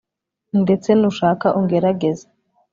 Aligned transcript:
ndetse 0.61 0.89
nushaka 0.99 1.47
ungerageze 1.59 2.25